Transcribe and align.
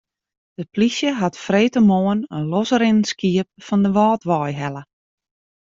De 0.59 0.65
plysje 0.73 1.11
hat 1.21 1.41
freedtemoarn 1.45 2.21
in 2.37 2.47
losrinnend 2.53 3.07
skiep 3.11 3.49
fan 3.65 3.81
de 3.85 3.91
Wâldwei 3.95 4.51
helle. 4.61 4.83